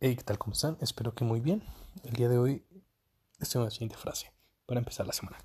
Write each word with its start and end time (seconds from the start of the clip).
Hey, 0.00 0.14
¿qué 0.14 0.22
tal? 0.22 0.38
¿Cómo 0.38 0.52
están? 0.52 0.78
Espero 0.80 1.12
que 1.12 1.24
muy 1.24 1.40
bien. 1.40 1.60
El 2.04 2.12
día 2.12 2.28
de 2.28 2.38
hoy 2.38 2.64
tengo 3.50 3.64
la 3.64 3.70
siguiente 3.72 3.96
frase 3.96 4.32
para 4.64 4.78
empezar 4.78 5.08
la 5.08 5.12
semana. 5.12 5.38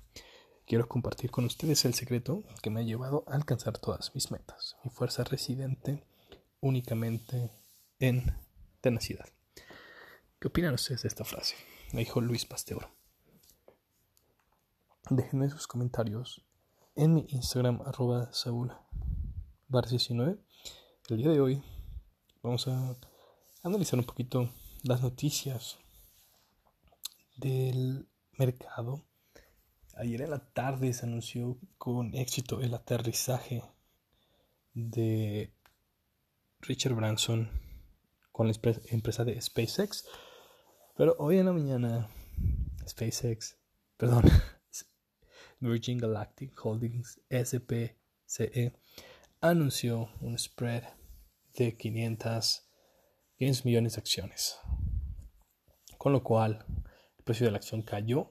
Quiero 0.64 0.86
compartir 0.86 1.32
con 1.32 1.44
ustedes 1.44 1.84
el 1.84 1.94
secreto 1.94 2.44
que 2.62 2.70
me 2.70 2.78
ha 2.78 2.84
llevado 2.84 3.24
a 3.26 3.34
alcanzar 3.34 3.78
todas 3.78 4.14
mis 4.14 4.30
metas. 4.30 4.76
Mi 4.84 4.92
fuerza 4.92 5.24
residente 5.24 6.06
únicamente 6.60 7.50
en 7.98 8.38
tenacidad. 8.80 9.28
¿Qué 10.38 10.46
opinan 10.46 10.74
ustedes 10.74 11.02
de 11.02 11.08
esta 11.08 11.24
frase? 11.24 11.56
Me 11.92 12.04
dijo 12.04 12.20
Luis 12.20 12.46
Pasteur. 12.46 12.86
Déjenme 15.10 15.50
sus 15.50 15.66
comentarios 15.66 16.46
en 16.94 17.14
mi 17.14 17.26
Instagram 17.28 17.82
arroba 17.84 18.32
Saúl 18.32 18.72
19 19.68 20.38
El 21.08 21.16
día 21.16 21.30
de 21.30 21.40
hoy 21.40 21.60
vamos 22.40 22.68
a 22.68 22.96
analizar 23.64 23.98
un 23.98 24.04
poquito 24.04 24.50
las 24.82 25.00
noticias 25.00 25.78
del 27.36 28.06
mercado. 28.32 29.02
Ayer 29.96 30.20
en 30.20 30.30
la 30.30 30.52
tarde 30.52 30.92
se 30.92 31.06
anunció 31.06 31.58
con 31.78 32.14
éxito 32.14 32.60
el 32.60 32.74
aterrizaje 32.74 33.62
de 34.74 35.50
Richard 36.60 36.94
Branson 36.94 37.48
con 38.32 38.48
la 38.48 38.54
empresa 38.90 39.24
de 39.24 39.40
SpaceX. 39.40 40.04
Pero 40.94 41.16
hoy 41.18 41.38
en 41.38 41.46
la 41.46 41.52
mañana 41.52 42.10
SpaceX, 42.86 43.56
perdón, 43.96 44.24
Virgin 45.60 45.96
Galactic 45.96 46.52
Holdings 46.62 47.18
SPCE 47.30 48.76
anunció 49.40 50.10
un 50.20 50.38
spread 50.38 50.84
de 51.56 51.74
500 51.78 52.68
15 53.38 53.64
millones 53.64 53.94
de 53.94 54.00
acciones. 54.00 54.58
Con 55.98 56.12
lo 56.12 56.22
cual 56.22 56.64
el 57.18 57.24
precio 57.24 57.46
de 57.46 57.52
la 57.52 57.58
acción 57.58 57.82
cayó, 57.82 58.30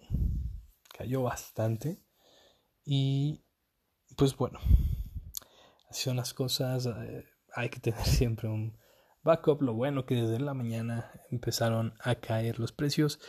cayó 0.97 1.23
bastante. 1.23 2.03
Y 2.85 3.45
pues 4.15 4.35
bueno, 4.35 4.59
así 5.89 6.03
son 6.03 6.17
las 6.17 6.33
cosas. 6.33 6.85
Eh, 6.85 7.25
hay 7.55 7.69
que 7.69 7.79
tener 7.79 7.99
siempre 8.05 8.47
un 8.47 8.77
backup. 9.23 9.61
Lo 9.61 9.73
bueno 9.73 10.05
que 10.05 10.15
desde 10.15 10.39
la 10.39 10.53
mañana 10.53 11.11
empezaron 11.31 11.93
a 11.99 12.15
caer 12.15 12.59
los 12.59 12.71
precios. 12.71 13.19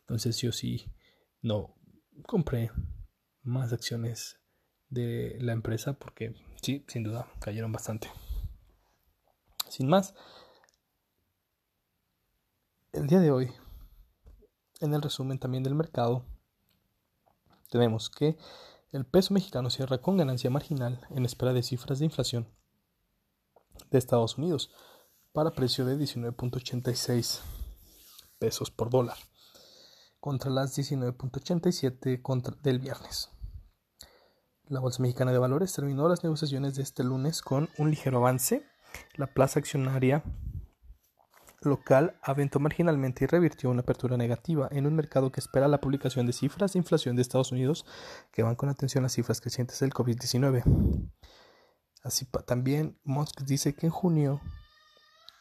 Entonces 0.00 0.38
yo 0.38 0.52
sí 0.52 0.92
no 1.40 1.74
compré 2.26 2.70
más 3.42 3.72
acciones 3.72 4.40
de 4.88 5.36
la 5.40 5.52
empresa 5.52 5.94
porque 5.94 6.34
sí, 6.62 6.84
sin 6.88 7.02
duda, 7.02 7.28
cayeron 7.40 7.72
bastante. 7.72 8.10
Sin 9.68 9.88
más, 9.88 10.14
el 12.92 13.06
día 13.06 13.20
de 13.20 13.30
hoy, 13.30 13.50
en 14.80 14.92
el 14.92 15.00
resumen 15.00 15.38
también 15.38 15.62
del 15.62 15.74
mercado, 15.74 16.26
tenemos 17.70 18.10
que 18.10 18.36
el 18.90 19.06
peso 19.06 19.32
mexicano 19.32 19.70
cierra 19.70 19.98
con 19.98 20.18
ganancia 20.18 20.50
marginal 20.50 21.06
en 21.10 21.24
espera 21.24 21.54
de 21.54 21.62
cifras 21.62 21.98
de 21.98 22.04
inflación 22.04 22.46
de 23.90 23.96
Estados 23.96 24.36
Unidos 24.36 24.70
para 25.32 25.52
precio 25.52 25.86
de 25.86 25.96
19.86 25.96 27.40
pesos 28.38 28.70
por 28.70 28.90
dólar 28.90 29.16
contra 30.20 30.50
las 30.50 30.76
19.87 30.76 32.60
del 32.60 32.78
viernes. 32.78 33.30
La 34.68 34.80
Bolsa 34.80 35.00
Mexicana 35.00 35.32
de 35.32 35.38
Valores 35.38 35.72
terminó 35.72 36.08
las 36.10 36.22
negociaciones 36.22 36.74
de 36.76 36.82
este 36.82 37.04
lunes 37.04 37.40
con 37.40 37.70
un 37.78 37.90
ligero 37.90 38.18
avance. 38.18 38.66
La 39.16 39.32
plaza 39.32 39.60
accionaria 39.60 40.22
local 41.64 42.18
aventó 42.22 42.60
marginalmente 42.60 43.24
y 43.24 43.26
revirtió 43.26 43.70
una 43.70 43.82
apertura 43.82 44.16
negativa 44.16 44.68
en 44.70 44.86
un 44.86 44.94
mercado 44.94 45.32
que 45.32 45.40
espera 45.40 45.68
la 45.68 45.80
publicación 45.80 46.26
de 46.26 46.32
cifras 46.32 46.72
de 46.72 46.78
inflación 46.78 47.16
de 47.16 47.22
Estados 47.22 47.52
Unidos 47.52 47.86
que 48.32 48.42
van 48.42 48.56
con 48.56 48.68
atención 48.68 49.02
a 49.02 49.06
las 49.06 49.12
cifras 49.12 49.40
crecientes 49.40 49.80
del 49.80 49.92
COVID-19. 49.92 51.10
Así 52.02 52.26
también 52.46 52.98
Musk 53.04 53.42
dice 53.42 53.74
que 53.74 53.86
en 53.86 53.92
junio 53.92 54.40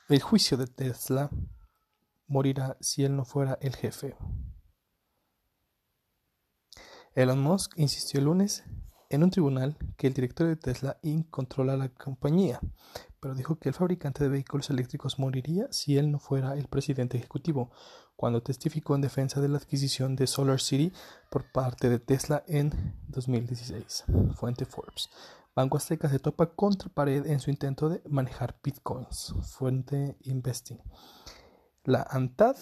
el 0.09 0.21
juicio 0.21 0.57
de 0.57 0.67
Tesla 0.67 1.29
morirá 2.27 2.77
si 2.79 3.03
él 3.03 3.15
no 3.15 3.25
fuera 3.25 3.57
el 3.61 3.75
jefe. 3.75 4.15
Elon 7.13 7.41
Musk 7.41 7.73
insistió 7.77 8.19
el 8.19 8.25
lunes 8.25 8.63
en 9.09 9.23
un 9.23 9.31
tribunal 9.31 9.77
que 9.97 10.07
el 10.07 10.13
director 10.13 10.47
de 10.47 10.55
Tesla 10.55 10.97
controla 11.29 11.75
la 11.75 11.89
compañía, 11.89 12.61
pero 13.21 13.35
dijo 13.35 13.57
que 13.59 13.69
el 13.69 13.75
fabricante 13.75 14.23
de 14.23 14.29
vehículos 14.29 14.69
eléctricos 14.69 15.19
moriría 15.19 15.67
si 15.71 15.97
él 15.97 16.11
no 16.11 16.19
fuera 16.19 16.55
el 16.55 16.67
presidente 16.67 17.17
ejecutivo, 17.17 17.71
cuando 18.15 18.43
testificó 18.43 18.95
en 18.95 19.01
defensa 19.01 19.39
de 19.39 19.47
la 19.47 19.57
adquisición 19.57 20.15
de 20.15 20.27
Solar 20.27 20.59
City 20.59 20.91
por 21.29 21.49
parte 21.51 21.89
de 21.89 21.99
Tesla 21.99 22.43
en 22.47 22.95
2016. 23.07 24.05
Fuente 24.35 24.65
Forbes. 24.65 25.09
Banco 25.55 25.77
Azteca 25.77 26.09
se 26.09 26.19
topa 26.19 26.47
contra 26.47 26.89
pared 26.89 27.25
en 27.25 27.39
su 27.39 27.49
intento 27.49 27.89
de 27.89 28.01
manejar 28.09 28.59
bitcoins. 28.63 29.33
Fuente 29.43 30.17
Investing. 30.21 30.79
La 31.83 32.05
ANTAD, 32.11 32.57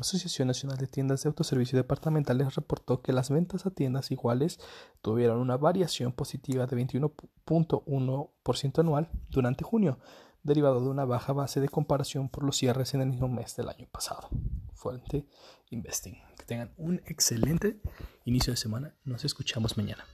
Asociación 0.00 0.48
Nacional 0.48 0.78
de 0.78 0.88
Tiendas 0.88 1.22
de 1.22 1.28
Autoservicio 1.28 1.76
Departamentales, 1.76 2.56
reportó 2.56 3.02
que 3.02 3.12
las 3.12 3.30
ventas 3.30 3.66
a 3.66 3.70
tiendas 3.70 4.10
iguales 4.10 4.58
tuvieron 5.00 5.38
una 5.38 5.56
variación 5.56 6.10
positiva 6.10 6.66
de 6.66 6.76
21.1% 6.76 8.78
anual 8.80 9.10
durante 9.30 9.62
junio, 9.62 10.00
derivado 10.42 10.80
de 10.80 10.88
una 10.88 11.04
baja 11.04 11.32
base 11.32 11.60
de 11.60 11.68
comparación 11.68 12.28
por 12.28 12.42
los 12.42 12.56
cierres 12.56 12.94
en 12.94 13.02
el 13.02 13.10
mismo 13.10 13.28
mes 13.28 13.54
del 13.54 13.68
año 13.68 13.86
pasado. 13.92 14.28
Fuente 14.74 15.28
Investing. 15.70 16.16
Que 16.36 16.44
tengan 16.44 16.74
un 16.78 17.00
excelente 17.06 17.80
inicio 18.24 18.52
de 18.52 18.56
semana. 18.56 18.92
Nos 19.04 19.24
escuchamos 19.24 19.76
mañana. 19.76 20.04